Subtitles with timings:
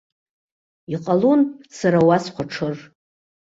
[0.93, 1.41] Иҟалон
[1.77, 2.75] сара уа схәаҽыр.